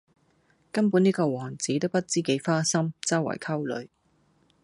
[0.71, 3.87] 根本呢個王子都不知幾花心,周圍溝女